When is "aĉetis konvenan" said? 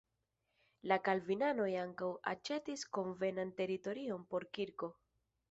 2.33-3.53